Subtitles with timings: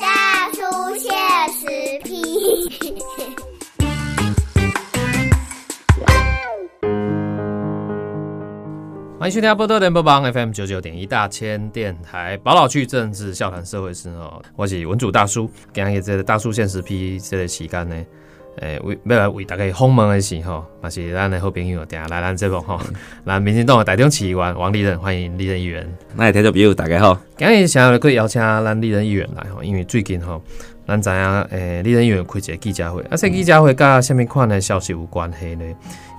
[0.00, 0.60] 大叔
[0.96, 1.12] 现
[1.52, 1.66] 实
[2.02, 2.22] 批。
[9.18, 18.02] 欢迎收听波多联播榜 FM 九九点一大千电台宝岛区政治笑谈社会事哦，我是文主大叔，今日这个大叔现实批这个期间呢，
[18.60, 22.80] 诶为要来为大家访问的是吼，嘛是咱的好朋友定来咱这目吼，
[23.24, 25.86] 咱民进党的台中市议员王立仁，欢迎立仁议员。
[26.14, 30.42] 那听众朋友大家好，今日想要去邀请咱立仁议员来吼，因为最近吼，
[30.86, 35.64] 咱知影诶立仁议员开一个记者会，啊，这记者会甲虾米款的消息有关系呢？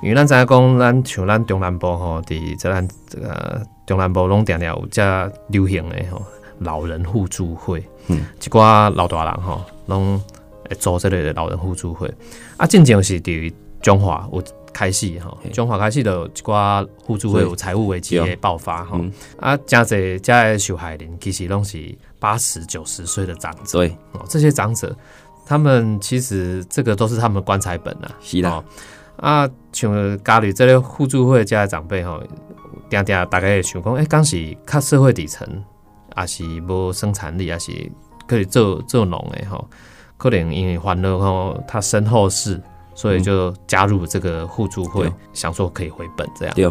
[0.02, 6.21] 因为咱知影讲，咱像咱中南部吼，伫这咱这个中南部拢定定有遮流行的吼
[6.59, 10.21] 老人互助会，嗯，一寡老大人吼，拢
[10.70, 12.14] 会做这类的老人互助会。
[12.58, 19.12] 啊，进前是伫中华有开始吼，中华开始就有一寡互助会有财务危机的爆发吼，嗯。
[19.40, 24.95] 啊，真侪遮的受害人其实拢是八十九十岁的长者对，哦，这些长者
[25.45, 28.64] 他们其实这个都是他们的棺材本啊，是啦哦，
[29.17, 32.22] 啊，像家里这类互助会家的长辈吼，
[32.89, 35.48] 定定大概会想讲，诶、刚是较社会底层，
[36.17, 37.72] 也是无生产力，也是
[38.28, 39.67] 可以做做农的吼，
[40.20, 42.62] 可能因为欢乐吼，他身后事，
[42.94, 45.14] 所以就加入这个互助会，对。
[45.31, 46.66] 想说可以回本这样对，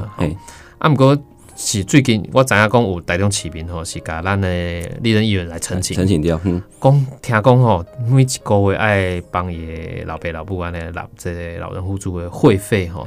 [0.77, 1.17] 啊，毋过
[1.57, 4.49] 是最近我知影讲有台中市民吼，是甲咱的
[5.01, 13.07] 立人议员来澄清，澄清掉，嗯，讲听讲吼，每一个月爱帮伊的老爸老母安尼纳这个老人互助的会费吼，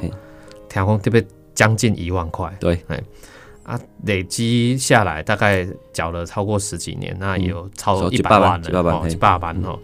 [0.68, 3.00] 听讲特别将近一万块，对，哎
[3.64, 9.08] 啊，累积下来大概缴了超过十几年，那也有超超一一百万了，一百万嘿。
[9.08, 9.80] 哦一百万吼。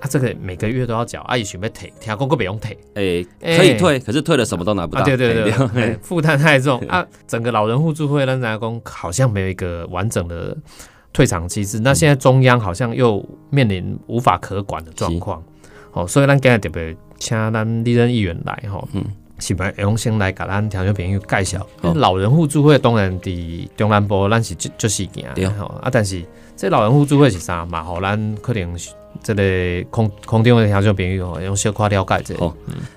[0.00, 6.80] 啊，这个每个月都要缴，啊，伊想要退，听讲个不用退，诶，哎可以退，可是退了什么都拿不到，啊，对对对， 负担太重。
[6.88, 7.06] 啊。
[7.26, 10.56] 整个老人互助会让大家讲好像没有一个完整的
[11.12, 15.42] 退场机制，那现在中央好像又面临无法可管的状况，
[15.92, 19.04] 哦，所以咱今日特别请咱立任议员来吼，嗯。
[19.42, 21.66] 是不是用先来给咱听众朋友介绍？
[21.94, 25.46] 老人互助会当然伫中南部咱是就就是件对。
[25.46, 25.64] 吼。
[25.82, 26.22] 啊，但是
[26.54, 27.82] 这老人互助会是啥嘛？
[27.82, 28.76] 吼，咱可能
[29.24, 32.54] 是这个空空中的听众朋友吼，用小可了解这个好。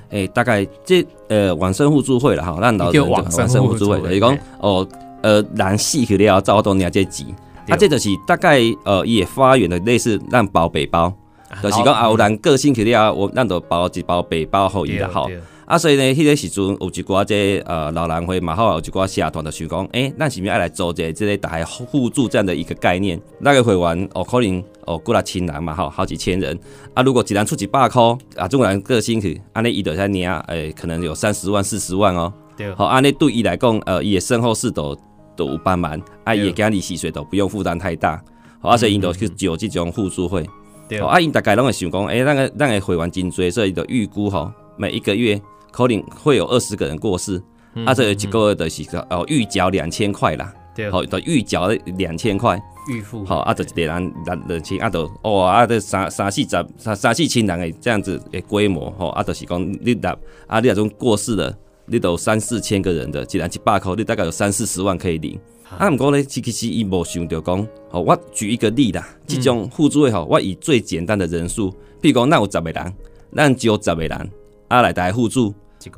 [0.09, 4.87] 诶，大概这呃往生互助会了哈，咱老叫往生互助会，互助会就是讲哦，
[5.21, 7.25] 呃，人死去了，走到领这钱，
[7.65, 7.73] 对。
[7.73, 11.13] 啊，这就是大概呃，伊会发源的类似咱包背包，
[11.61, 15.29] 就是讲啊，有人个性去了，我咱就包一包背包互伊啦，吼。
[15.73, 23.19] 对啊，所以呢，迄个时阵有一寡这呃老人会嘛好，有一寡社团就想讲，诶、咱是不是要来做一个即个大家互助这样的一个概念？
[23.39, 26.55] 那个会员哦，可能哦过来千人嘛，吼，好几千人
[26.93, 27.01] 啊。
[27.01, 32.31] 如果一人出一百箍啊，中国人个性去，安尼伊就在领，诶，可能有三十万、四十万哦。
[32.55, 34.95] 对好，安尼对伊来讲，呃，伊的身后事都
[35.35, 38.21] 都有帮忙，啊，对伊会给利息税都不用负担太大。
[38.59, 40.47] 好，啊，所以伊就去有这种互助会。
[40.87, 45.41] 对哦，啊，因大概拢会想讲，诶、咱个咱个会员真多，所以就预估吼，每一个月
[45.73, 47.41] 可能会有二十个人过世，
[47.73, 51.67] 嗯啊，这一个月就是哦预缴两千块啦，对，好，就预缴
[51.97, 53.25] 两千块，预付。
[53.25, 56.47] 好，啊，就一个人人人千，啊，就哦，啊，这三三四十
[56.77, 60.11] 三三四千人的这样子的规模，吼，啊，就是讲你若
[60.45, 61.57] 啊，你那种过世了，
[61.87, 65.39] 你都三四千个人的，既然一百块，你大概有三四十万可以领。
[65.79, 72.93] 啊，毋过咧，其实伊无想着讲，吼，我举一个例啦，即种互助会吼，我以最简单的人数，比如讲，咱有十个人，
[73.35, 74.29] 咱只有十个人，
[74.67, 75.51] 啊来大家互助，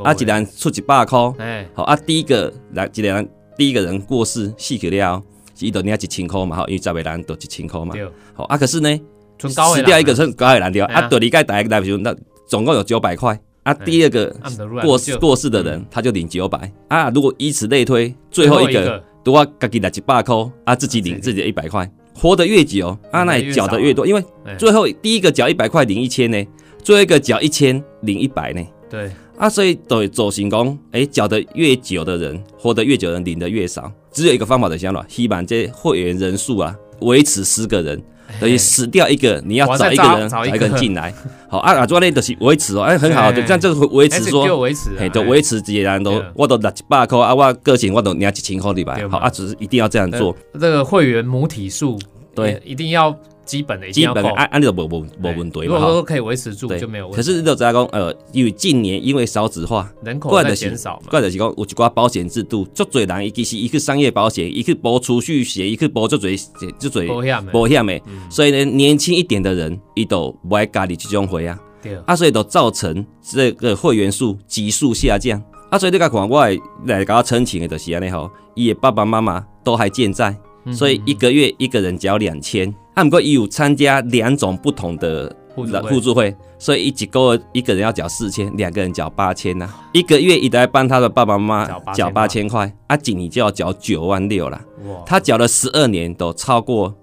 [0.04, 5.22] 啊一人出一百箍，哎，好啊，第一个来一个人，第一个人过世死去了，
[5.60, 7.94] 伊就领一千块嘛，吼，因为十个人都一千块嘛，
[8.34, 9.00] 好啊，可是呢，
[9.40, 12.16] 死掉一个剩高的人对吧，哎呀啊，第二个大家来时那
[12.48, 14.36] 总共有九百块，啊，第二个
[14.82, 16.72] 过世过世的人他就领九百。
[16.88, 19.04] 啊，如果以此类推，最后一个。
[19.26, 20.36] 都要自己拿一百块
[20.66, 21.42] 啊，自己领自己。
[21.42, 24.24] 的一百块，活得越久啊，那你缴的越多，因为
[24.56, 26.46] 最后第一个缴一百块领一千呢，
[26.84, 38.02] 最后一个缴一千领一百呢，对啊，所以对走行工，哎，缴的越久的人，活得越久的人领的越少，只有一个方法的想法，希望这会员人数啊维持十个人。
[38.40, 41.14] 等于死掉一个，你要找一个人，找一个人进来。
[41.48, 48.98] 好啊，啊，做那就是维持哦，哎，很好，就这样，就是维持说，维持，哎，就维持这些人都，我都拿一百块啊，我个性我都领一千块对吧？
[49.12, 50.36] 好啊，只是一定要这样做。
[50.54, 52.00] 这个会员母体数，
[52.34, 53.16] 对，一定要
[53.46, 55.66] 基本的，基本的按按你都无无无问题嘛。
[55.66, 57.18] 如果说可以维持住，就没有问题。
[57.18, 66.38] 可是就在讲，呃，因为近年因为少子化，人口在减少嘛，怪的是讲有一寡保险制度，足侪人伊其实伊去商业保险，伊去保储蓄险，伊去保足侪
[66.80, 75.42] 足侪保险保险的，所以呢，年轻一点的人伊都不爱家里这种会啊，对啊，所以都造成这个会员数急速下降。
[75.70, 76.48] 啊，所以你甲看，我
[76.86, 80.36] 来甲我申请的就是安尼吼，伊的爸爸妈妈都还健在，
[80.74, 82.74] 所以一个月一个人缴两千。
[82.94, 89.70] 啊，不过伊有参加两种不同的互助会互助会，所以一几个一个人要缴四千，两个人缴八千呐。
[89.92, 94.64] 一个月一直在帮他的爸爸妈妈缴八千块，啊，几年就要缴九万六啦。
[95.06, 96.96] 他缴了十二年，都超过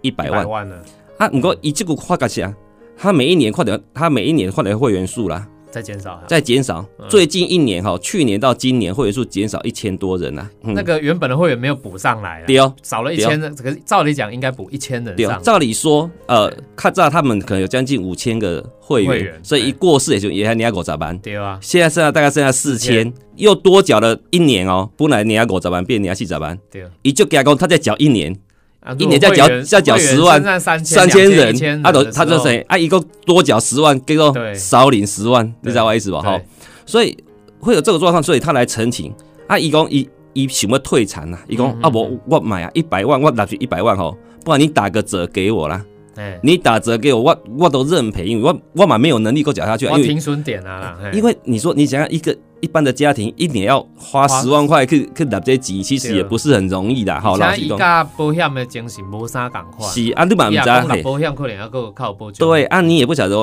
[0.00, 0.66] 一百万
[1.18, 2.54] 啊，不过以这个发个啥？
[2.96, 6.86] 他每一年换的，他每一年换的会员数啦，再减少哈，在减少。
[7.08, 10.48] 最近一年哈，去年到今年会员数减少一千多人啊。
[10.62, 10.72] 嗯。
[10.72, 21.18] 那个原本的会员没有补上来啊，对哦，少了一千人，可是照理讲应该补一千人对哦，，照理说，呃，看照他们可能有将近五千个会员，所以一过世也就也还年五十万。
[21.18, 28.32] 对啊，现在剩下大概剩下四千，又多缴了一年哦，本来年五十万变年四十万，对啊，一就给他讲，他再缴一年，
[28.84, 36.20] 啊一年再缴再缴10万三三千人，千啊，都他就谁啊，一共多缴十万，结果少领十万，你知道我意思吧？
[36.20, 36.40] 哈，
[36.84, 37.16] 所以
[37.58, 39.12] 会有这个状况，所以他来澄清
[39.48, 45.82] 啊，一共一伊想要退产呐，伊讲嗯啊，我我买啊一百万，我拿去一百万吼，不然你打个折给我啦，
[46.16, 63.36] 哎，你打折给我，我我都认赔，因为我我嘛没有能力够缴下去啊，因为我停损点啊啦，因为你说你想要一个一般的家庭一年要花花十万块去去拿这钱，其实也不是很容易的，好，而老实讲，保险的精神无啥赶快，是啊，你嘛唔知保险可能要够靠保障，对啊，你也不晓得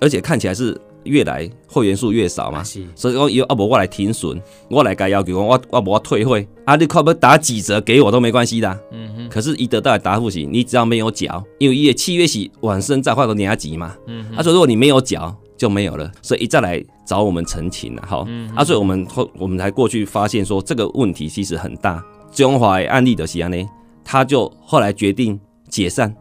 [0.00, 2.62] 而且看起来是越来会员数越少嘛。
[2.94, 6.46] 所以讲有啊无我来停损，我来该要求讲我我无我退会。
[6.64, 8.80] 啊，你可不打几折给我都没关系的。
[8.90, 23.64] 嗯哼，可是一得到的答复是，你只要没有缴，因为一月契约是晚生再换个年级嘛，嗯他说如果你没有缴就没有了，所以一再来找我们澄清了，好，嗯啊，所以我们后我们才过去发现说这个问题其实很大，中华的案例的是安呢，
[24.04, 25.38] 他就后来决定
[25.68, 26.12] 解散，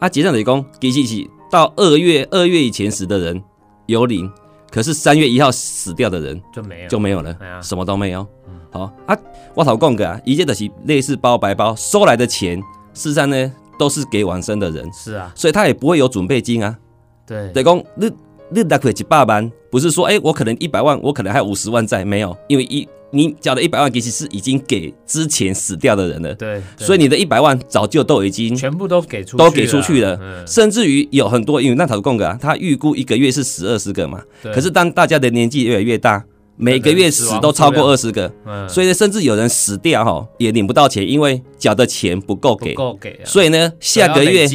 [0.00, 3.42] 啊，解散的讲其实是到二月二月以前时的人
[3.86, 4.30] 有领，
[4.70, 8.26] 可是三月一号死掉的人就没有，就没有了哎呀，什么都没有。
[8.70, 9.16] 好啊，
[9.54, 12.58] 我头讲个啊，一切的是类似包白包收来的钱，
[12.92, 16.76] 事实上呢都是给往生的人，是啊，所以他也不会有准备金啊。
[17.24, 18.12] 对，等于讲你
[18.50, 26.86] 你大概一百万，不是说哎、我可能一百万，我可能还有五十万在，没有，因为一你缴的一百万其实是已经给之前死掉的人了，对，对。
[26.86, 36.24] 所以你的一百万早就都已经全部都给出都给出去了，嗯，甚至于有很多，因为那头供个啊，他预估一个月是十二十个嘛，可是当大家的年纪越来越大，
[36.56, 38.68] 每个月死都超过二十个，嗯。
[38.68, 44.46] 所以呢，甚至有人死掉哈也领不到钱，因为缴的钱不够不给，够给啊，所以呢，下个月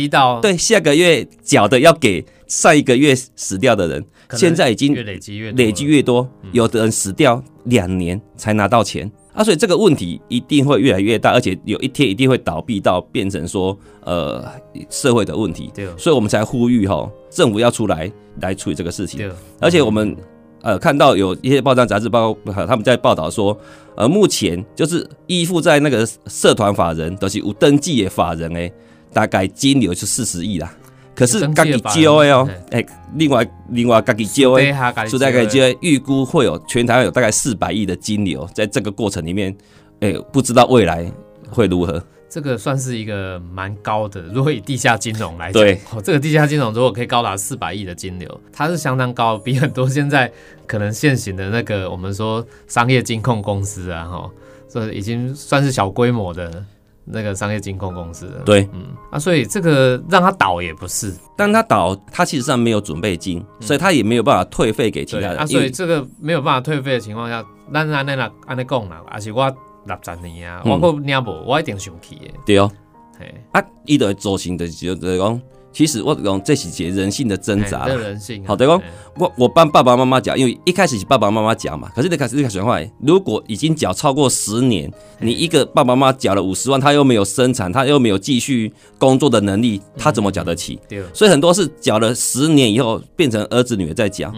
[0.42, 9.12] 对下个月缴的要给上一个月死掉的人，现在已经越累积越多累积越多，有的人死掉两年才拿到钱。
[9.32, 14.44] 啊，所以这个问题一定会越来越大，而且有一天一定会倒闭到变成说呃
[14.90, 15.88] 社会的问题，对。
[15.98, 18.12] 所以我们才呼吁哈政府要出来
[18.42, 19.32] 来处理这个事情，对，
[19.62, 20.18] 而且我们
[20.62, 23.58] 呃看到有一些报章杂志报呃他们在报道说，
[23.96, 28.72] 呃目前就是依附在那个社团法人都、就是有登记的法人诶，
[29.14, 30.72] 大概金流是四十亿啦。
[31.16, 32.86] 可是自己记的法人交的哦，哎、
[33.16, 34.62] 另外另外自己交的，
[35.04, 39.54] 是所以大概就预估会有全台湾有大概四百亿的金流，在这个过程里面，
[40.00, 41.12] 哎、不知道未来
[41.50, 42.02] 会如何。
[42.30, 44.22] 这个算是一个蛮高的。
[44.34, 50.32] 如果以地下金融来讲，对哦，这个地下金融如果可以高达四百亿的金流，它是相当高，比很多现在
[50.68, 54.30] 可能现行的那个我们说商业金控公司啊，哈，
[54.70, 56.64] 这已经算是小规模的
[57.04, 58.44] 那个商业金控公司了。
[58.46, 65.32] 对，嗯啊，所以这个让它倒也不是，但他倒，它其实上没有准备金，所以它也没有办法退费给其他人。
[65.32, 67.44] 对啊，所以这个没有办法退费的情况下，
[67.74, 69.52] 咱安尼啦，安尼讲啦，而且我
[69.86, 70.72] 六十年啊，嗯。
[70.72, 72.72] 我个领无，我一定生气的，对哦，
[73.18, 77.86] 嘿，啊，伊的走行的就是讲，其实我讲这是一个人性的挣扎。
[77.88, 78.82] 人性啊，好的讲
[79.16, 90.80] 我我帮爸爸妈妈缴，因为一开始是爸爸妈妈缴嘛，可是你开始你开始话，如果已经缴超过十年，你一个爸爸妈妈缴了五十万，他又没有生产，他又没有继续工作的能力，他怎么缴得起？
[90.88, 94.34] 对，所以很多是缴了十年以后，变成儿子女儿在缴，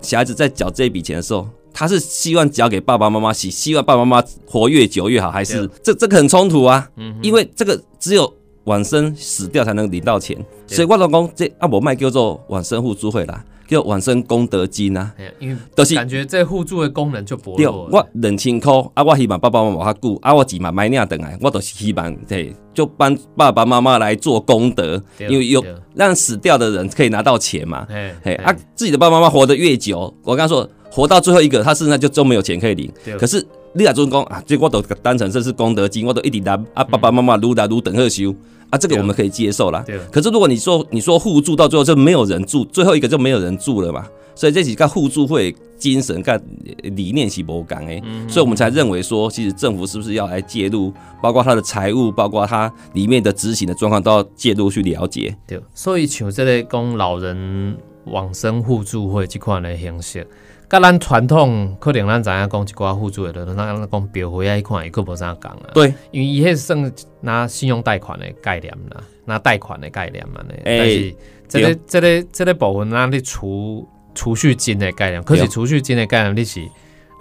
[0.00, 6.88] 小孩子在缴这笔钱的时候，他是希望交给爸爸妈妈，洗希望爸爸妈妈活越久越好，还是这这个很冲突啊？
[6.96, 8.32] 嗯，因为这个只有
[8.64, 15.12] 往生死掉才能领到钱，所以我老公这啊，我卖叫做往生互助会啦，叫往生功德金啊。
[15.38, 17.90] 因为就是感觉这互助的功能就薄对，弱了。
[17.92, 25.62] 我两千块啊，我希望爸爸妈妈较久啊，我钱嘛买领等来，我都是希望对，就帮爸爸妈妈来做功德，因为有
[25.94, 27.86] 让死掉的人可以拿到钱嘛。
[27.88, 32.90] 嘿嘿啊，自己的爸爸妈妈活得越久，我刚刚说活到最后一个，他身上就都没有钱可以领。
[33.04, 33.16] 对。
[33.16, 38.34] 可是你若准讲啊，这我都当成这是功德金，我都一直拿啊，爸爸妈妈撸来撸等贺修
[38.70, 39.82] 啊，这个我们可以接受啦。
[39.86, 46.42] 对，可是如果你说你说互助到最后就没有人住，最后一个就没有人住了嘛，所以这几个互助会精神跟
[46.82, 55.36] 理念是无共诶，所以我们才认为说，其实政府是不是要来介入，包括他的财务，包括他里面的执行的状况都要介入去了解。
[55.46, 57.76] 对，所以像这类供老人
[58.06, 60.26] 往生互助会这款的形式，
[60.68, 65.70] 甲咱传统可能咱知影讲一寡互助的，咱咱讲标回啊，迄款伊佫无啥共啊。
[65.72, 70.54] 对，因为伊迄算拿信用贷款的概念啦，拿贷款的概念嘛呢。
[70.64, 71.14] 哎但是
[71.48, 76.60] 这个这个这个部分，咱咧储储蓄金的概念，可是储蓄金的概念你是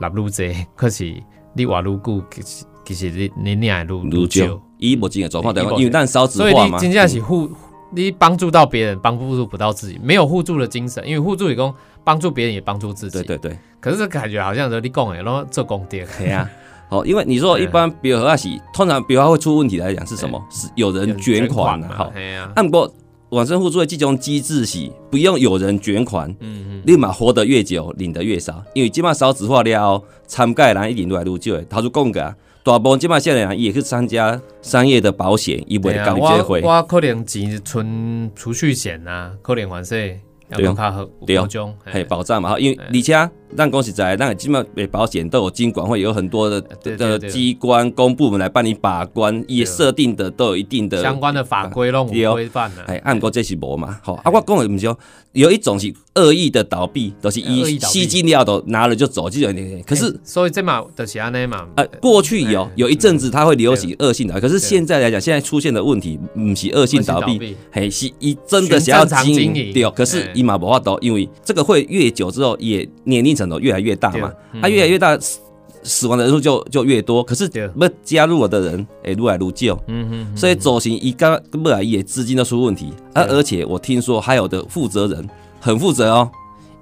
[0.01, 1.13] 纳愈济，可是
[1.53, 4.61] 你活愈久，其实其实你你领的愈愈少。
[4.77, 7.47] 伊目前的状况因为咱少子所以化嘛，你真正是互，
[7.95, 11.05] 你帮助到别人，帮助不到自己，没有互助的精神。
[11.07, 11.73] 因为互助也讲
[12.03, 13.17] 帮助别人，也帮助自己。
[13.19, 15.97] 对对对，可是这感觉好像是你讲的，然后做功德。
[16.17, 16.49] 对啊。
[16.87, 20.39] 好， 因为你说一般比如和是，通常比如会出问题来讲是什么？
[20.51, 21.89] 是有人捐款啊。
[21.95, 22.13] 好，
[22.55, 22.93] 按过
[23.29, 28.63] 往生互助的这种机制是不用有人捐款，嗯嗯，立马活得越久，领得越少。
[28.75, 31.65] 因为基本上少子化了后，参盖的人一定越来越少的。
[31.65, 32.35] 头先讲个啊，
[32.65, 36.61] 大部分即马现在人也去参加商业的保险，伊袂对啊搞你这会。
[36.63, 40.17] 我我可能只存储蓄险啊，可能还是要
[40.49, 41.73] 对讲较好对有保障。
[41.83, 43.13] 嘿，保障嘛，哈，因为而且
[43.55, 52.83] 咱讲实在，咱基本的保险都有监管会有很多的的机关公部门来帮你把关，也设定的都有一定的相关的法规拢对有规范的。
[52.83, 54.97] 哎，按过这是无嘛，吼啊，我讲的毋是说
[55.31, 60.19] 有一种是恶意的倒闭，都、是以吸金料都拿了就走，这种可是。
[60.23, 61.67] 所以这嘛就是安尼嘛。
[61.75, 69.73] 呃，过去有哎有一阵子它会流行恶性倒闭，可是现在来讲，现在出现的问题不是恶性倒闭，嘿，是一真的想要经经营。
[69.73, 74.61] 对，可是哎伊嘛无法度，因为这个会越久之后，也年龄层都越来越大嘛，对。
[74.61, 75.39] 它越来越大，死
[75.83, 77.67] 死亡的人数就就越多，可是对。
[77.69, 79.79] 不加入我的人，哎，愈来愈少。
[79.87, 83.37] 嗯哼，所以走行一刚未来也资金都出问题，而对。
[83.37, 85.27] 而且我听说还有的负责人
[85.59, 86.29] 很负责哦，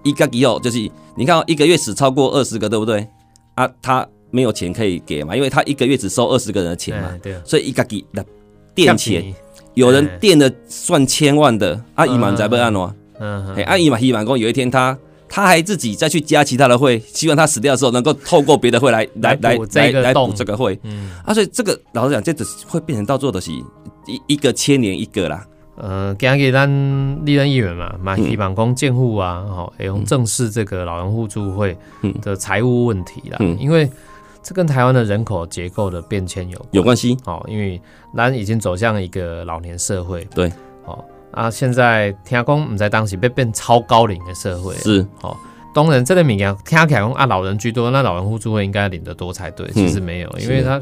[0.03, 0.79] 一个以后就是
[1.15, 3.07] 你看、哦、一个月死超过二十个，对不对？
[3.55, 8.25] 啊，他没有钱可以给嘛，因为他一个月只收二十个人的钱嘛，哎对，所以一个给的
[8.73, 9.33] 垫钱，
[9.75, 10.17] 有人哎。
[10.17, 12.91] 垫了算千万的，啊，伊嘛在不按哦，
[13.23, 14.97] 嗯哎，阿姨嘛希望讲有一天他。
[15.35, 21.09] 他还自己再去加其他的会，希望他死掉的时候能够透过别的会来来来来这来补这个会，嗯。
[21.25, 23.63] 啊，所以这个老实讲，这只是会变成到做的是一
[24.27, 25.43] 一个千年一个啦。
[25.75, 26.69] 呃，今日咱
[27.25, 28.29] 立人议员嘛，嘛嗯。
[28.29, 32.13] 希望讲建户啊，吼、会用正视这个老人互助会嗯。
[32.21, 33.57] 的财务问题啦，嗯。
[33.59, 33.89] 因为
[34.43, 36.69] 这跟台湾的人口结构的变迁有关。
[36.73, 37.81] 有关系，哦，因为
[38.15, 40.51] 咱已经走向一个老年社会，对，
[40.85, 41.03] 哦
[41.33, 45.05] 啊，现在听讲唔在当时被变超高龄的社会，是。
[45.73, 50.79] 当然这个名啊听起来讲啊，老人居多，那老人互助会应该领得多才对，其实没有，因为他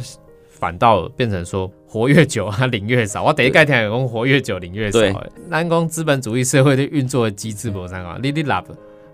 [0.49, 3.23] 反倒变成说活越久啊领越少。
[3.23, 5.13] 我第一概听讲活越久领越少对。
[5.13, 8.51] 的，咱讲资本主义社会的运作的机制无啥啊，你你立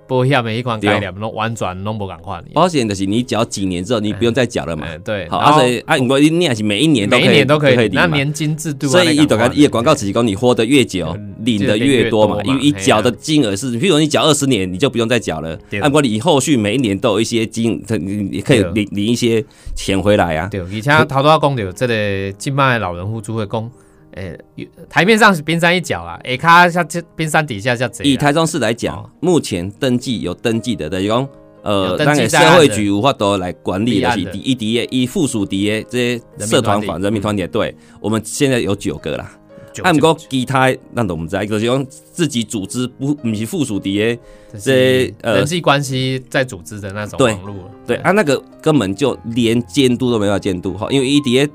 [0.07, 2.43] 保险的一款概念，拢完全拢无共款。
[2.53, 4.87] 保险的是你缴几年之后，你不用再缴了嘛。
[4.87, 8.07] 哎，对，好，而且啊所以啊，如果你也是每一年都每可以，一年都可以领，那。
[8.17, 15.55] 年金制度啊，所以一那个短一广告只是讲你活得越久，领的越多嘛，因为你嘿啊缴的金额是，譬如你缴二十年，你就不用再缴了。
[15.69, 19.43] 对按过你后续每一年都有一些金，你你可以领领一些
[19.75, 20.47] 钱回来啊。
[20.49, 23.69] 对，而且头拄仔讲到这个今麦老人互助会讲，
[24.17, 28.03] 诶、台面上是冰山一角啦，下骹像这冰山底下叫贼。
[28.03, 31.29] 以台中市来讲哦，目前登记有登记的，等于讲，有
[31.63, 39.31] 呃，登咱个记在案的社会局无法度来管理的是立案的第一第一以附属第一这些社团法人民团体，对我们现在有九个啦。
[39.73, 44.17] 九按过其他，那我们在就是用自己组织不不是附属第一，
[44.59, 47.69] 这呃人际关系在组织的那种网络。
[47.85, 51.47] 对啊，那个根本就连监督都没法监督哈，因为一底下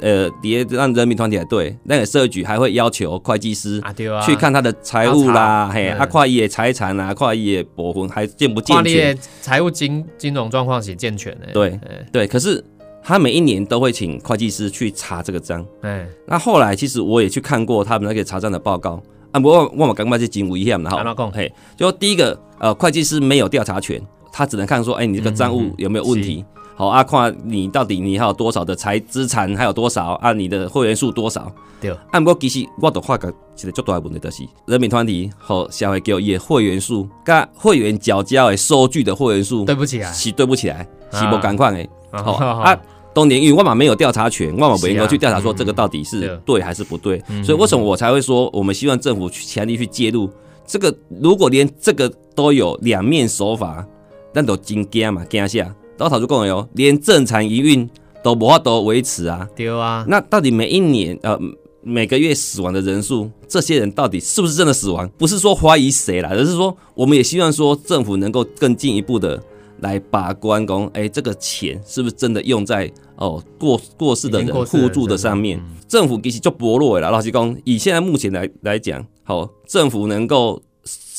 [0.00, 11.46] 呃底下让人民团体来对那个社会局还会要求会计师啊，对啊，去看他的财务啦，嘿，要查嗯啊，看伊的财产啊，看伊的保分还健不健全，财务金金融状况是健全的。
[11.52, 12.62] 对哎对，可是
[13.02, 15.64] 他每一年都会请会计师去查这个账。
[15.82, 19.02] 哎，那后来其实我也去看过他们那个查账的报告
[19.32, 21.32] 啊，不过我们刚刚是金危险的哈，安怎讲？
[21.32, 24.00] 嘿，就第一个呃，会计师没有调查权，
[24.32, 26.44] 他只能看说，哎，你这个账嗯务有没有问题？
[26.78, 30.32] 好啊，看你到底你还有多少的财资产，还有多少啊？
[30.32, 31.52] 你的会员数多少？
[31.80, 33.32] 对，啊，不过其实我都发觉一
[33.66, 41.88] 个最大的问题就是，人民团体和社会叫伊的会员数，跟会员缴交的收据的会员数对不起啊，是对不起来，是啊不赶快的。
[42.12, 42.80] 好好啊，
[43.12, 50.30] 当年因为万马没有调查权，万马不能是啊够去调查说嗯这个到底是对对还是不对，嗯所以为什么我才会说，我们希望政府去强力去介入
[50.64, 53.84] 这个，如果连这个都有两面手法，
[54.32, 55.74] 那都惊惊嘛惊下。
[55.98, 57.88] 老早就讲了哟，连正常营运
[58.22, 59.48] 都无法都维持啊。
[59.56, 61.38] 对啊，那到底每一年呃
[61.82, 65.08] 每个月死亡的人数，这些人到底是不是真的死亡？
[65.18, 69.42] 不是说怀疑谁啦，而是说我们也希望说政府能够更进一步的
[69.80, 75.60] 来把关，公哎这个钱是不是真的用在哦过过世的人已经过世的人互助的上面？
[75.88, 80.60] 政府其实就薄弱了，老实讲，以现在目前来来讲，好、政府能够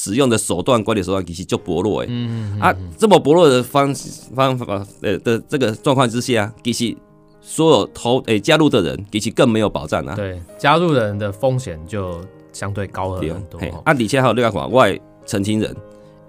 [0.09, 2.07] 使用的手段管理手段其实就薄弱哎。
[2.09, 3.93] 嗯啊，这么薄弱的方
[4.35, 6.95] 方法呃的这个状况之下，其实
[7.41, 10.15] 所有投诶、加入的人，其实更没有保障啊。
[10.15, 12.19] 对，加入的人的风险就
[12.51, 15.75] 相对高了很多啊，而且还有另外看，我的澄清人，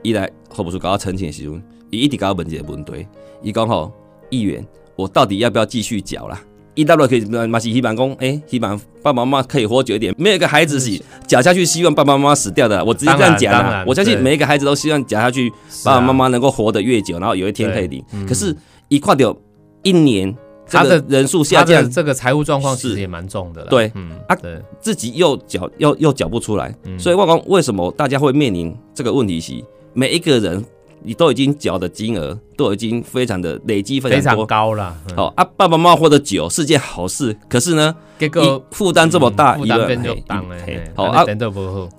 [0.02, 3.06] 一来何不是搞到澄清的时阵，伊一直搞到问一个问题，
[3.42, 3.92] 伊讲吼，
[4.28, 6.40] 议员，我到底要不要继续缴啦？
[6.80, 10.14] 伊大陆可以嘛是希望讲，诶、希望爸爸妈妈可以活久一点。
[10.16, 13.84] 没有一个孩子是讲下去希望爸爸妈妈死掉的，我直接这样讲啦。
[13.86, 15.50] 我相信每一个孩子都希望讲下去，
[15.84, 18.02] 爸爸妈妈能够活得越久，然后有一天可以领。
[18.26, 18.56] 可是，
[18.88, 19.36] 一跨掉
[19.82, 20.34] 一年
[20.66, 23.66] 他的人数下降，这个财务状况其是实也蛮重的啦。
[23.68, 24.36] 对嗯啊，
[24.80, 29.52] 自己又缴又又缴不出来，嗯所以外公为什么大家会面临这个问题是
[29.92, 30.64] 每一个人
[31.02, 34.46] 你都已经缴的金额都已经非常的累积非非常常多。
[34.46, 34.94] 高啦。
[35.08, 41.24] 嗯好、啊，爸爸妈妈活得久是件好事，可是呢，结果一负担这么大，负担变就嘿当哎嘿，好啊。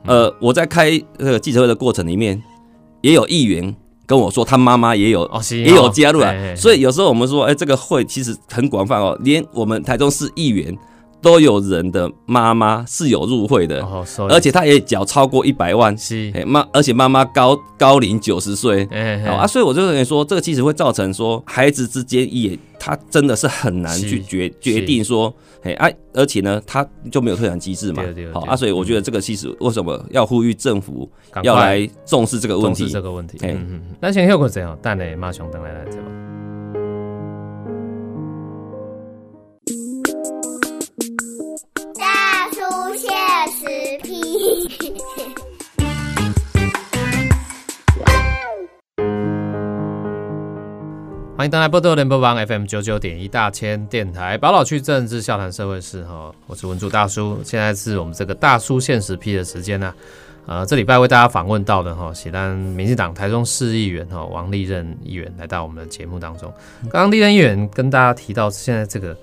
[0.06, 2.42] 呃，我在开这个记者会的过程里面，
[3.02, 10.78] 也有议员跟我说，他妈妈也有也有加入了了，所以有时候我们说，哎、这个会其实很广泛哦，连我们台中市议员
[11.22, 18.88] 都有人的妈妈是有入会的，哦，而且他也缴超过一百万，是哎、妈，而且妈妈高高龄九十岁。
[18.92, 31.08] 哎好啊，所以我就认为说，这个其实会造成说，孩子之间也他真的是很难去决决定说，哎啊，而且呢，他就没有退场机制嘛好啊，所以我觉得这个其实为什么要呼吁政府
[31.44, 33.02] 要来重视这个问题重视这？
[33.02, 33.38] 个问题。
[33.42, 36.41] 嘿嗯嗯，嗯咱先休个阵哦，等下马上等来来这吧。
[43.62, 44.20] 现实批。
[51.38, 59.94] 欢迎登来波多联播网 FM 九九点一大千电台，宝老区政治笑谈社会事哈，我是文主大叔，现在是我们这个大叔现实批的时间呢、
[60.48, 66.52] 呃，这礼拜为大家访问到的哈，喜丹民进党台中市议员哈王立任议员来到我们的节目当中。
[66.84, 69.16] 刚刚立任议员跟大家提到现在这个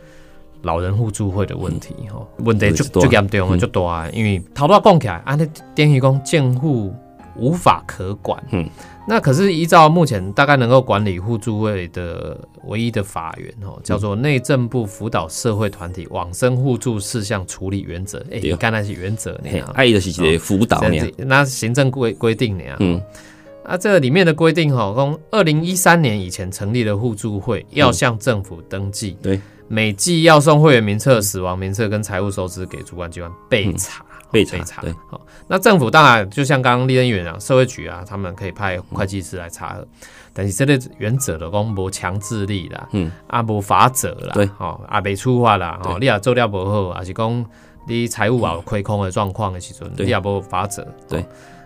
[0.62, 3.58] 老人互助会的问题哈，问题就就严重了，嗯。
[3.58, 6.92] 就多啊，因为头多讲起来，啊，那等于讲建户
[7.36, 8.68] 无法可管，嗯。
[9.06, 18.18] 那可是依照目前大概能够管理互助会的唯一的法源吼，叫做内政部辅导社会团体往生互助事项处理原则。
[18.30, 18.50] 哎、对。
[18.50, 23.00] 你刚才是原则嘿呢，啊，爱的是一个辅导呢，那行政规规定呢，嗯，
[23.64, 34.04] 啊，这里面的规定哈，从二零一三年以前成立的互助会要向政府登记，对，每季要送会员名册、死亡名册跟财务收支给主管机关备查。
[34.30, 39.88] 备查对，好，那政府当然就像刚刚立恩员啊，社会局啊，他们可以派会计师来查核，
[40.34, 44.46] 但是这类原则的讲无强制力啦，嗯，啊无法则啦，对。
[44.58, 47.46] 哦，啊没处罚啦，哦，你也做了不好，还是讲
[47.86, 51.20] 你财务啊有亏空的状况的时阵，你也无法则，对。
[51.20, 51.24] 哦，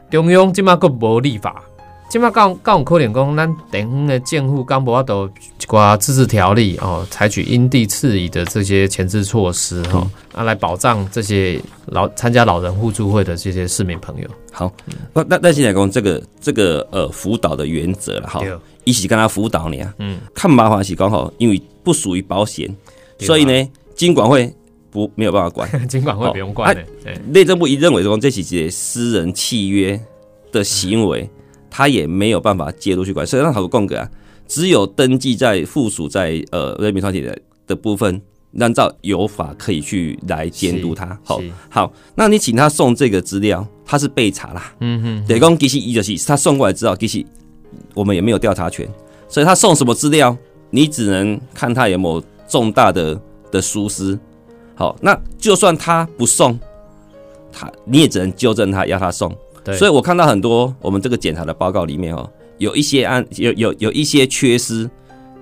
[0.08, 1.60] 中央即马佫无立法。
[2.08, 5.28] 即马讲讲有可能讲，咱地方的政府刚无法度
[5.72, 14.28] 瓜自治条例哦，采取因地制宜的这些前置措施哈、哦啊，来保障这些老参加老人互助会的这些市民朋友。
[14.52, 14.70] 好，
[15.14, 18.42] 那那但是来讲，这个这个呃辅导的原则了哈，
[18.84, 22.68] 一起跟他辅导你啊，嗯，看麻烦是刚好，因为不属于保险，
[23.20, 24.54] 所以呢，金管会
[24.90, 25.88] 不没有办法管。
[25.88, 29.98] 尽管会不用管的，对内政部一认为说这是一个私人契约
[30.52, 31.26] 的行为，
[31.70, 33.26] 他也没有办法介入去管。
[33.26, 34.10] 所以让好多共格啊，
[34.52, 38.20] 只有登记在附属在呃人民团体的的部分，
[38.58, 41.18] 按照有法可以去来监督他。
[41.24, 44.74] 好好，那你请他送这个资料，他是被查啦。
[44.80, 47.24] 嗯哼，等于讲其实一就是他送过来之后，其实
[47.94, 48.86] 我们也没有调查权，
[49.26, 50.36] 所以他送什么资料，
[50.68, 53.18] 你只能看他有没有重大的
[53.50, 54.18] 的疏失。
[54.74, 56.60] 好，那就算他不送，
[57.50, 59.34] 他你也只能纠正他，要他送。
[59.64, 64.88] 对，所以我看到很多我们这个检查的报告里面哦，有一些案有有有一些缺失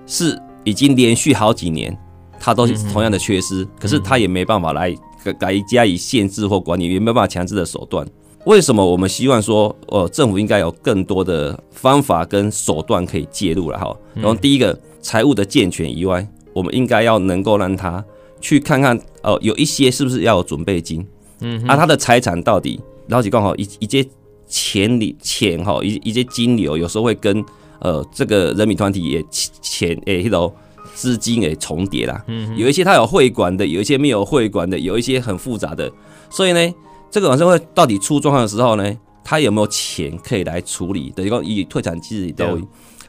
[0.05, 1.95] 是已经连续好几年，
[2.39, 8.07] 它都是同样的缺失，可是它也没办法来改改加以限制或管理，也没办法强制的手段。
[8.45, 13.95] 为什么我们希望说，呃，政府应该有更多的方法跟手段可以介入了哈？
[14.15, 18.03] 然后第一个，财务的健全以外，我们应该要能够让他
[18.39, 21.05] 去看看，呃，有一些是不是要有准备金，
[21.41, 24.03] 嗯啊，他的财产到底，然后就刚好一一些
[24.51, 27.43] 钱里钱哈，一一些金流有时候会跟
[27.79, 30.53] 呃这个人民团体也钱诶，迄种
[30.93, 32.21] 资金也重叠啦。
[32.27, 35.89] 嗯有一些他有会馆的，有一些没有会馆的，有一些很复杂的。
[36.29, 36.73] 所以呢，
[37.09, 41.09] 这个晚上会到底出状况的时候呢，他有没有钱可以来处理？
[41.15, 42.59] 等于讲以退产机制都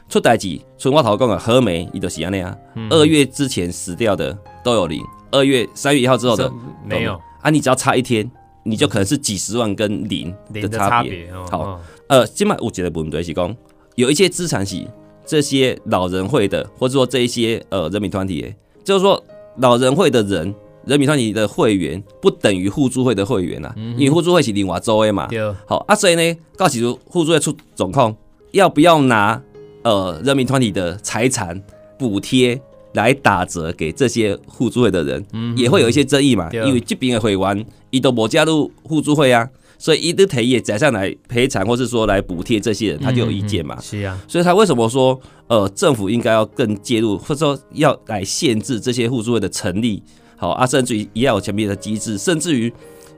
[0.07, 2.55] 出代志，春花头讲的何梅，伊都是安尼啊。
[2.75, 5.01] 嗯二月之前死掉的都有零，
[5.31, 6.53] 二月三月一号之后的这
[6.87, 8.29] 没有啊，你只要差一天，
[8.63, 11.27] 你就可能是几十万跟零零的差别。
[11.27, 11.45] 差哦。
[11.51, 13.55] 好哦呃，今麦我觉得不对是讲
[13.95, 14.85] 有一些资产是
[15.25, 19.23] 这些老人会的，或者说这一些呃人民团体，就是说
[19.57, 20.53] 老人会的人。
[20.85, 25.27] 人民团体的会员不等于互助会的会员啊，因为互助会是另外周的嘛。
[25.27, 28.13] 对，好啊，所以呢，告起如互助会出总控
[28.51, 29.41] 要不要拿
[29.83, 31.63] 呃人民团体的财产
[31.97, 32.61] 补贴
[32.93, 35.25] 来打折给这些互助会的人，
[35.55, 36.49] 也会有一些争议嘛。
[36.51, 43.79] 因为这边的会员伊都没加入互助会啊，所以伊都提也宰上来赔偿，或是说来补贴这些人，他就有意见嘛。
[43.81, 50.01] 是啊，所以他为什么说呃政府应该要更介入，或者说要来限制这些互助会的成立？
[50.35, 52.71] 好啊，甚至于也要有前面的机制，甚至于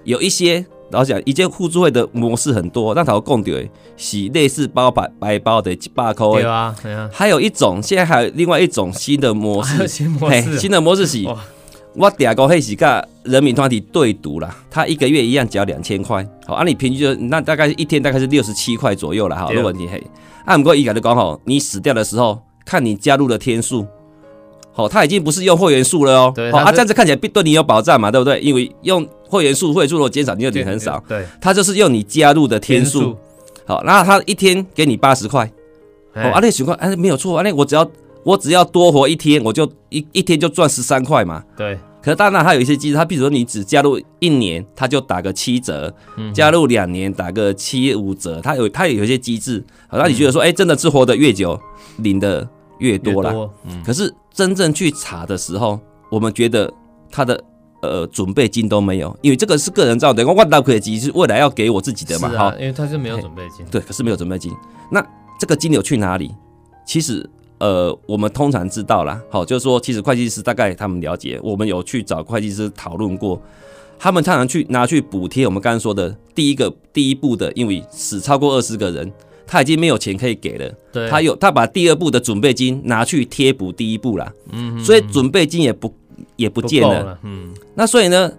[0.03, 11.37] 有一些老实讲，一件互助会的模式很多，那头供的是类似包白白包的一百块的，对啊，对啊，还有一种现在还有另外一种新的模式，嘿 新模式，新的模式是哇，
[11.95, 20.01] 我嗲讲迄是跟人民团体对赌啦，他一个月一样只要两千块，好，按、你平均就那大概一天大概是六十七块左右了，好，对没问题嘿。
[20.45, 23.85] 按不过伊改就讲吼，你死掉的时候，看你加入的天数。
[24.75, 26.23] 好，他已经不是用会员数了哦。
[26.25, 28.41] 好啊，对它是这样子看起来对你有保障嘛，对不对？
[28.41, 31.01] 因为用会员数，会员数如果减少，你就领很少。
[31.07, 33.15] 对，他就是用你加入的天数。
[33.65, 35.49] 好，那他一天给你八十块。
[36.13, 37.89] 哦，啊，哎，那情况哎没有错，啊，那我只要
[38.23, 41.41] 我只要多活一天，我就一一天就赚十三块嘛。
[41.55, 48.41] 对，可是当然它有一些机制，它比如说你只加入一年，它就打个七折；嗯加入两年打个七五折。
[48.41, 51.57] 它有它有一些机制，好让你觉得说，嗯哎、真的是活得越久，
[51.97, 52.47] 领的
[52.79, 53.29] 越多啦。
[53.29, 56.71] 越多，嗯，可是真正去查的时候，我们觉得
[57.11, 57.43] 他的
[57.81, 64.51] 呃准备金都没有，因为这个是个人造的，我万达可以是未来要给我自己的嘛，好、啊，因为他是没有准备金，对，可是没有准备金。
[64.91, 65.05] 那
[65.39, 66.33] 这个金流去哪里？
[66.85, 73.41] 其实，呃，我们通常知道啦，好，就是说，其实会计师大概他们了解，我们有去找会计师讨论过，
[73.97, 79.11] 他们常常去拿去补贴我们刚刚说的第一个第一步的，因为死超过二十个人，
[79.47, 85.93] 他已经没有钱可以给了，对，他有他把第二步的准备金拿去贴补第一步啦，嗯，嗯所以准备金也不
[86.35, 87.19] 也不不见了。
[87.23, 88.31] 嗯，那所以呢，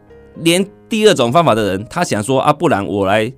[0.43, 3.33] 连第二种方法的人，他想说啊，不然我来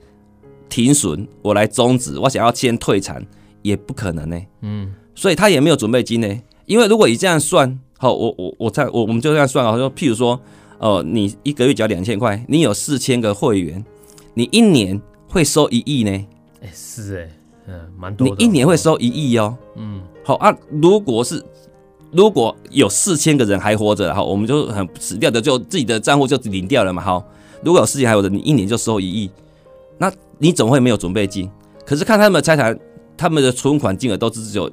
[0.68, 3.22] 停损，我来终止，我想要先退场，
[3.62, 6.28] 也不可能呢、嗯，所以他也没有准备金呢、
[6.66, 10.38] 因为如果你这样算，好，我我我在我我们就这样算啊，说譬如说，
[10.78, 13.84] 哦、你一个月只要两千块，你有四千个会员，
[14.34, 16.10] 你一年会收一亿呢，
[16.62, 17.30] 哎，是哎，
[17.68, 19.56] 嗯，蛮多你，一年会收一亿哦。
[19.76, 21.44] 嗯，好啊，如果是
[22.10, 27.02] 如果有四千个人还活着，好，我们就很死掉的，就自己的账户就领掉了嘛。
[27.02, 27.22] 好，
[27.62, 29.30] 如果有四千还活着，你一年就收一亿，
[29.98, 31.50] 那你总会没有准备金。
[31.84, 32.78] 可是看他们的财产，
[33.16, 34.70] 他们的存款金额都只有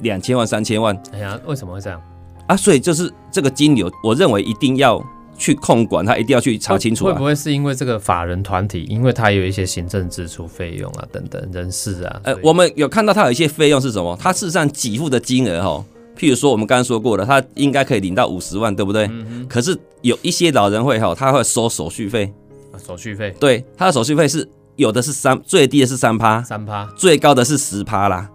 [0.00, 2.02] 两千万、三千万哎呀，为什么会这样？
[2.48, 5.00] 啊，所以就是这个金流，我认为一定要
[5.42, 7.24] 去控管，他一定要去查清楚啊会不。
[7.24, 12.20] 会是因为这个法人团体，因为他有一些行政支出费用啊等等人事啊？
[12.22, 14.16] 呃所，以我们有看到他有一些费用是什么？
[14.20, 15.84] 他事实上给付的金额哈，
[16.16, 19.08] 譬如说我们刚刚说过了，他应该可以领到五十万，对不对？
[19.10, 22.32] 嗯可是有一些老人会哈，他会收手续费，
[22.70, 28.30] 啊，手续费对，他的手续费是有的是三，最低的是三趴，三趴，最高的是十趴啦，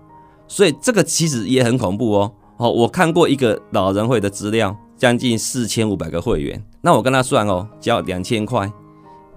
[0.48, 2.34] 所以这个其实也很恐怖哦。
[2.58, 8.72] 哦，我看过一个老人会的资料，将近四千五百个会员，那我跟他算哦，交两千块，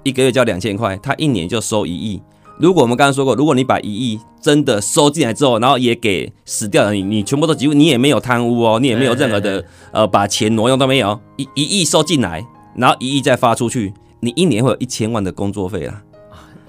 [0.05, 2.23] 一个月交两千块，他一年就收一亿。
[2.61, 16.01] 如果我们刚刚说过，如果你把一亿真的收进来之后，然后也给死掉了你，你全部都几乎你也没有贪污哦，你也没有任何的呃把钱挪用都没有，一一亿收进来，然后一亿再发出去，你一年会有一千万的工作费啦。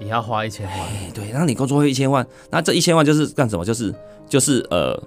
[0.00, 3.64] 也要花一千万，哎，对，然后你工作费一千万，那这一千万就是干什么？
[3.64, 3.94] 就是
[4.28, 5.00] 就是呃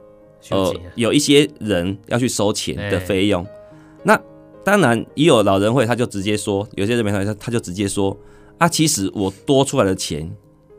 [0.51, 3.45] 呃有一些人要去收钱的哎费用。
[4.03, 4.17] 那
[4.65, 8.17] 当然也有老人会，他就直接说，有些人没他他就直接说
[8.57, 10.29] 啊，其实我多出来的钱，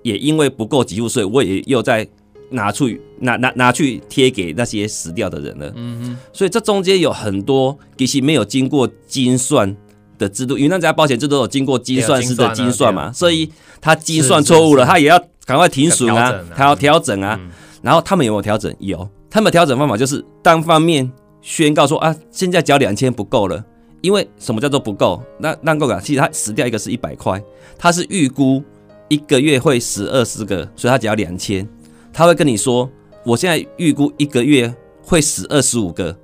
[0.03, 2.07] 也因为不够给付税，我也又在
[2.51, 5.73] 拿去拿拿拿去贴给那些死掉的人了。
[5.77, 9.77] 嗯哼，所以这中间有很多其实没有经过精算
[10.19, 13.13] 的制度，因为那家保险制度有经过精算师的精算嘛，啊。
[13.13, 13.49] 所以
[13.81, 17.39] 他精算错误了，他也要赶快停损啊他要调整啊。
[17.41, 17.51] 嗯。
[17.83, 18.75] 然后他们有没有调整？
[18.81, 21.09] 有，他们调整方法就是单方面
[21.41, 23.65] 宣告说啊，现在缴两千不够了，
[24.07, 25.21] 因为什么叫做不够？
[25.37, 25.99] 那那够啊？
[26.01, 27.43] 其实他死掉一个是一百块，
[27.77, 28.63] 他是预估
[29.09, 31.69] 一个月会死二十个，所以他只要两千，
[32.13, 32.89] 他会跟你说
[33.25, 36.17] 我现在预估一个月会死二十五个，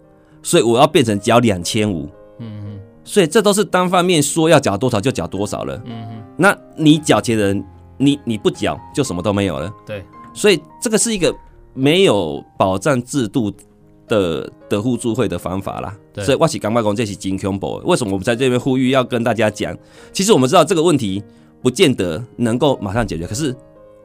[0.44, 2.08] 所以我要变成缴两千五。
[2.38, 5.76] 嗯所以这都是单方面说要缴多少就缴多少了。
[5.86, 7.64] 嗯嗯，那你缴钱的人，
[7.98, 9.68] 你你不缴就什么都没有了。
[9.84, 11.34] 对，所以这个是一个
[11.74, 13.52] 没有保障制度
[14.12, 15.96] 的的互助会的方法啦。
[16.24, 17.86] 所以我是感觉讲这是金恐怖的。
[17.86, 19.76] 为什么我们在这边呼吁要跟大家讲？
[20.12, 21.22] 其实我们知道这个问题
[21.62, 23.54] 不见得能够马上解决，可是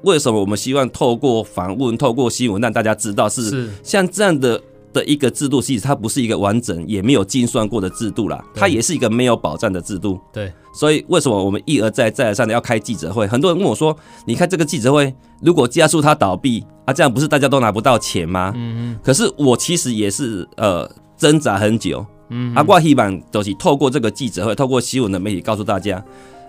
[0.04, 4.62] 为什么我们希望透过访问、透过新闻让大家知道是是像这样的
[4.93, 10.19] 的一个制度，其实它不是一个完整也没有精算过的制度啦，它也是一个没有保障的制度。
[10.34, 13.28] 对，所以为什么我们一而再再而三的要开记者会？
[13.28, 13.95] 很多人问我说
[14.26, 26.04] ：“你看这个记者会，如果加速它倒闭啊，这样不是大家都拿不到钱吗？”嗯嗯可是我其实也是呃挣扎很久，嗯啊，我希望都是透过这个记者会，透过新闻的媒体告诉大家，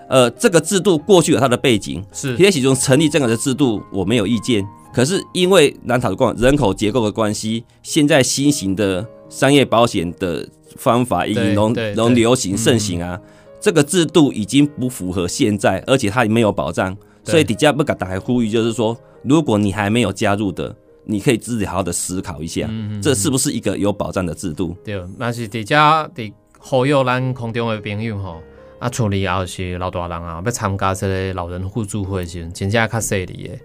[0.09, 2.37] 呃，这个制度过去有它的背景，是。
[2.37, 13.21] 也许中成立这样的制度我没有意见，可是因为南塔的关人口结构的关系，现在新型的商业保险的方法已经能能流行盛行啊，
[13.61, 20.75] 这个制度已经不符合现在，而且它也没有保障，所以底下不敢打开呼吁，就是说，如果你还没有加入的，
[21.05, 24.77] 你可以自己好好的思考一下，嗯这是不是一个有保障的制度？
[24.85, 25.77] 对，那是伫遮
[26.15, 28.41] 伫呼吁咱空中的朋友吼，
[28.79, 33.61] 啊，处理后是老大人啊，要参加这个老人互助会的时阵，真正较细腻的，嘿，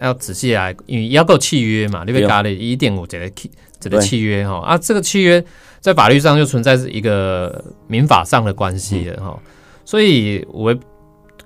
[0.00, 5.44] 要仔细来，因为要够契约嘛，你对要加的一点五这个契这个契约哈啊，这个契约
[5.80, 9.38] 在法律上就存在是一个民法上的关系的哈，
[9.84, 10.74] 所以我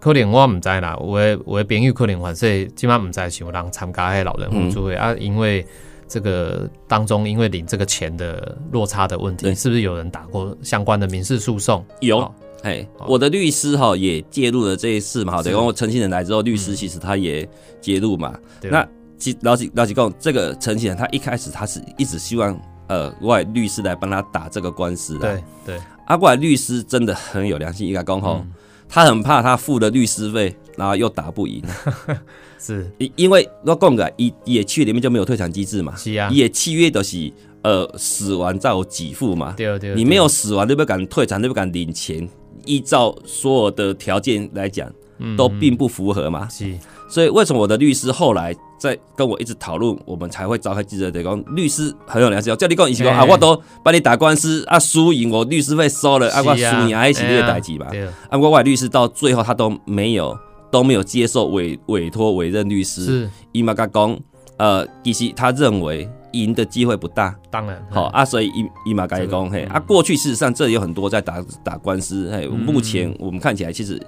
[0.00, 5.66] 可能我唔知啦，我的有的朋友可能反正起码唔知是有人参加迄老人互助会、啊，因为。
[6.06, 11.84] 这个当中，因为领这个钱的落差的问题，是不是有人打过相关的民事诉讼？
[12.00, 12.18] 有。
[12.18, 12.30] 哦
[12.64, 15.50] 哎，我的律师哈也介入了这一次嘛，好，是。
[15.50, 17.48] 等于我陈信人来之后，律师其实他也
[17.80, 18.34] 介入嘛。
[18.60, 18.70] 对。
[18.70, 18.86] 那
[19.18, 25.32] 其老几老几讲，这个陈信人他一开始他是一直希望呃外律师来帮他打这个官司的。
[25.64, 28.52] 对对，阿怪律师真的很有良心，应该讲吼，嗯。
[28.86, 31.62] 他很怕他付了律师费，然后又打不赢，
[32.60, 32.88] 是。
[32.98, 42.28] 因因为我讲个，一也契约里面就没有退场机制嘛，是啊，也契约都是呃死亡再有给付嘛，对对，你没有死亡，你不敢退场，你不敢领钱，
[42.66, 46.48] 依照所有的条件来讲，对都并不符合嘛。
[46.48, 46.76] 是。
[47.08, 57.86] 所以为什么我的律师后来在跟我一直讨论，我们才会召开记者会讲，律师很有良心，叫你讲，一起讲啊，哎我都帮你打官司啊，输赢我律师费收了，啊，我输是啊赢还一起列代志嘛。
[57.90, 60.36] 对，啊，我外律师到最后他都没有
[60.72, 63.30] 都没有接受委委托委任律师，是。
[63.52, 64.18] 伊玛嘎讲，
[64.56, 66.08] 呃，其实他认为
[66.42, 72.58] 赢的机会不大，当然好、啊，所以伊伊嘛甲伊讲，嘿，啊，过去事实上这里有很多在打打官司，嘿，嗯。
[72.58, 74.00] 目前我们看起来其实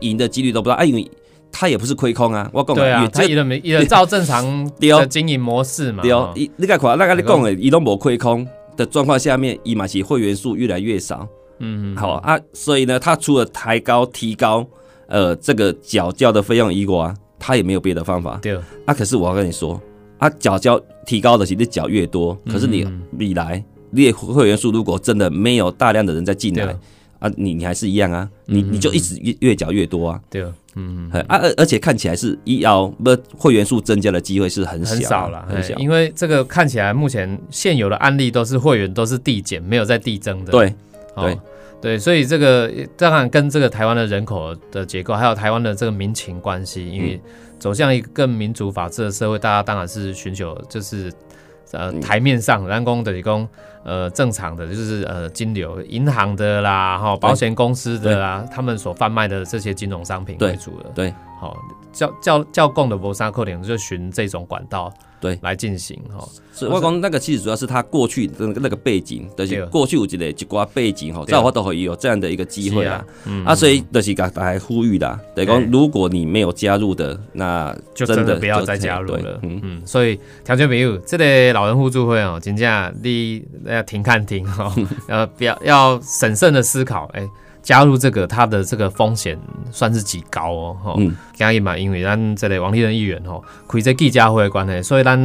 [0.00, 1.10] 赢的几率都不大，啊，因为
[1.50, 11.26] 他也不是亏空啊，我讲对啊，他一人一人照正常的 经营模式嘛，对哦哦，伊你甲看，那个你讲的，伊都无亏空的状况下面，伊嘛是会员数越来越少，
[11.58, 14.66] 嗯，好啊，所以呢，他除了抬高提高
[15.06, 18.38] 呃这个缴交的费用以外，他也没有别的方法。
[18.42, 18.56] 对，
[18.86, 19.80] 啊，可是我要跟你说，
[20.24, 26.64] 啊，缴交提高的，其实缴越多，可是你嗯未来你的会员数如果真的没有大量的人在进来
[27.18, 30.42] 啊，你你还是一样啊，你嗯你就一直越越缴越多啊，对，
[30.76, 40.74] 嗯，嘿啊，而而且看起来是医药不会员数增加的机会是很小少了，很小，哎因为这个看起来目前现有的案例都是会员都是递减，没有在递增的，对
[41.16, 41.38] 哦对。
[41.82, 47.02] 对，所以这个当然跟这个台湾的人口的结构，还有台湾的这个民情关系，因嗯。
[47.02, 47.20] 为
[47.64, 51.10] 走向一个更民主法治的社会，大家当然是寻求就是
[51.72, 51.98] 呃嗯。
[51.98, 53.48] 台面上人工的工
[53.82, 61.56] 呃正常的就是呃金流银行的啦哈保险公司的啦，他们所贩卖的这些金融商品为主的，对，好
[61.92, 65.38] 教教教供的博沙克林就循这种管道对。
[65.42, 69.66] 来进行哈，所以我讲那个其实主要是他过去的那个背景，就是对。
[69.66, 71.32] 过去有一个一寡背景吼，对。
[71.32, 73.06] 在我都会有这样的一个机会啊啊。
[73.26, 79.38] 嗯啊，所以就是给大家呼吁啦，等于讲如果你没有加入的，那就真的不要再加入对了。
[79.42, 84.74] 嗯，嗯，所以条件没有，这个老人互助会哦，真正你要停看停哈，
[85.08, 87.26] 呃，不要要审慎的思考，哎、
[87.64, 89.36] 加入这个它的这个风险
[89.72, 91.16] 算是极高哦，哈、嗯。
[91.32, 95.18] 今日嘛，因为咱这个王立人议员吼开这记者会的关系，所以咱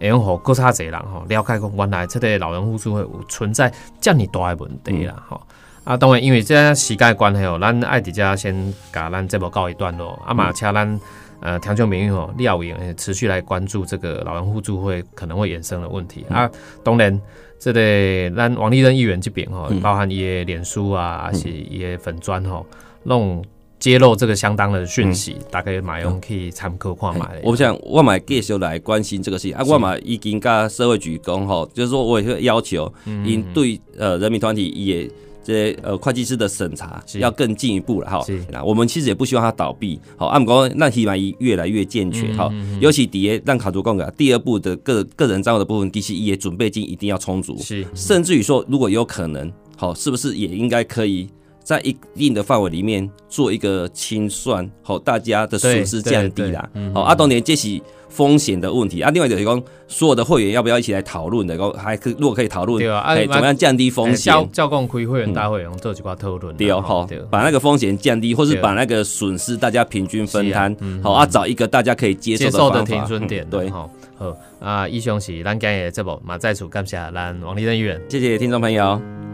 [0.00, 5.40] 会用互更差侪人吼了解讲，原来这个老人互助会有存在这么大的问题啦，吼、
[5.84, 11.00] 啊，当然，因为这时间的关系哦，咱爱伫遮先甲咱节目告一段落，啊嘛，请咱
[11.38, 16.50] 呃听众朋友吼，廖委员持续来关注这个老人互助会可能会衍生的问题、啊。
[16.82, 17.20] 当然，
[17.58, 22.64] 这个咱王立人议员这边哈，包含伊的脸书啊，还是伊的粉砖哈，
[23.04, 23.44] 弄
[23.78, 27.30] 揭露这个相当的讯息，大概马用可以参考看嘛。
[27.42, 29.56] 我想我买继续来关心这个事情。
[29.56, 32.92] 啊，我嘛已经跟社会局讲吼，就是说我也会要求，
[33.24, 35.10] 因对呃人民团体也。
[35.46, 38.26] 这呃会计师的审查要更进一步了哈。
[38.50, 40.00] 那我们其实也不希望它倒闭。
[40.16, 42.52] 好，按讲那起码越来越健全哈。
[42.80, 47.56] 尤其底下让卡图讲个第二步的个个人账户的部分，第七也准备金一定要充足。
[47.58, 51.28] 是，甚至于说，如果有可能，好，是不是也应该可以
[51.66, 56.70] 在一定的范围里面做一个清算，好，大家的损失降低啦。
[56.94, 57.82] 好，阿东年这是。
[58.08, 61.54] 风险的问题啊，另外就是讲，所有的会员要不要一起来讨论的？
[61.54, 64.32] 然后还可如果可以讨论，对啊，怎么样降低风险？
[64.52, 79.25] 教工开会员大会用做几块讨论，对哦，好，把那个风险降低，或是把那个损失大家平均分摊，好啊，找一个大家可以接受的停损点，对，好，好啊，以上是咱今日节目，马再次感谢咱王立仁议员，谢谢听众朋友。